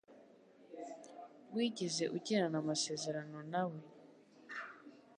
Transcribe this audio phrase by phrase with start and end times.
[1.53, 3.79] Wigeze ugirana amasezerano na we?